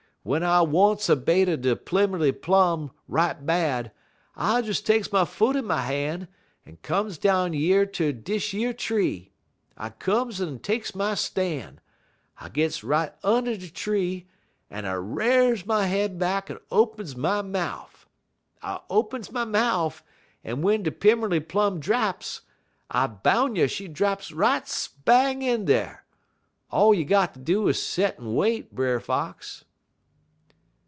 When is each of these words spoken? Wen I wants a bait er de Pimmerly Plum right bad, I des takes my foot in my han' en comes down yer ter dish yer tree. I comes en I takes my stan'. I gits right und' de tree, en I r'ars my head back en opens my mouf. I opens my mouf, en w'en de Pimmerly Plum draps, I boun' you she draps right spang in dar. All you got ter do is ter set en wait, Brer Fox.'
Wen 0.23 0.43
I 0.43 0.61
wants 0.61 1.09
a 1.09 1.15
bait 1.15 1.49
er 1.49 1.57
de 1.57 1.75
Pimmerly 1.75 2.31
Plum 2.31 2.91
right 3.07 3.43
bad, 3.43 3.91
I 4.35 4.61
des 4.61 4.75
takes 4.75 5.11
my 5.11 5.25
foot 5.25 5.55
in 5.55 5.65
my 5.65 5.81
han' 5.81 6.27
en 6.63 6.77
comes 6.83 7.17
down 7.17 7.53
yer 7.53 7.87
ter 7.87 8.11
dish 8.11 8.53
yer 8.53 8.71
tree. 8.71 9.31
I 9.75 9.89
comes 9.89 10.39
en 10.39 10.57
I 10.57 10.57
takes 10.59 10.93
my 10.93 11.15
stan'. 11.15 11.79
I 12.39 12.49
gits 12.49 12.83
right 12.83 13.11
und' 13.23 13.45
de 13.45 13.67
tree, 13.71 14.27
en 14.69 14.85
I 14.85 14.93
r'ars 14.93 15.65
my 15.65 15.87
head 15.87 16.19
back 16.19 16.51
en 16.51 16.59
opens 16.69 17.15
my 17.15 17.41
mouf. 17.41 18.07
I 18.61 18.79
opens 18.91 19.31
my 19.31 19.43
mouf, 19.43 20.03
en 20.45 20.57
w'en 20.61 20.83
de 20.83 20.91
Pimmerly 20.91 21.39
Plum 21.39 21.79
draps, 21.79 22.41
I 22.91 23.07
boun' 23.07 23.55
you 23.55 23.67
she 23.67 23.87
draps 23.87 24.31
right 24.31 24.67
spang 24.67 25.41
in 25.41 25.65
dar. 25.65 26.05
All 26.69 26.93
you 26.93 27.05
got 27.05 27.33
ter 27.33 27.39
do 27.41 27.67
is 27.67 27.77
ter 27.79 27.89
set 27.89 28.19
en 28.19 28.35
wait, 28.35 28.75
Brer 28.75 28.99
Fox.' 28.99 29.65